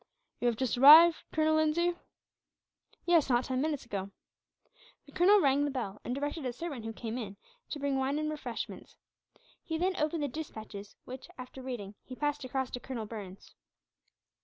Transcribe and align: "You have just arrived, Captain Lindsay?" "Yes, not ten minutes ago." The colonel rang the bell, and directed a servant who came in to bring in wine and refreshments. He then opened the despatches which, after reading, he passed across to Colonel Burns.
"You 0.39 0.47
have 0.47 0.55
just 0.55 0.79
arrived, 0.79 1.17
Captain 1.31 1.55
Lindsay?" 1.55 1.93
"Yes, 3.05 3.29
not 3.29 3.43
ten 3.43 3.61
minutes 3.61 3.85
ago." 3.85 4.09
The 5.05 5.11
colonel 5.11 5.39
rang 5.39 5.63
the 5.63 5.69
bell, 5.69 6.01
and 6.03 6.15
directed 6.15 6.43
a 6.47 6.53
servant 6.53 6.85
who 6.85 6.91
came 6.91 7.19
in 7.19 7.37
to 7.69 7.77
bring 7.79 7.93
in 7.93 7.99
wine 7.99 8.17
and 8.17 8.31
refreshments. 8.31 8.95
He 9.63 9.77
then 9.77 9.95
opened 9.97 10.23
the 10.23 10.27
despatches 10.27 10.95
which, 11.05 11.27
after 11.37 11.61
reading, 11.61 11.93
he 12.03 12.15
passed 12.15 12.43
across 12.43 12.71
to 12.71 12.79
Colonel 12.79 13.05
Burns. 13.05 13.53